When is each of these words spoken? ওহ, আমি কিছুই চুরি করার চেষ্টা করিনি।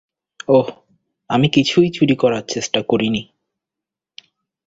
ওহ, 0.49 0.67
আমি 1.29 1.47
কিছুই 1.49 1.89
চুরি 1.89 2.15
করার 2.15 2.43
চেষ্টা 2.47 2.79
করিনি। 2.81 3.21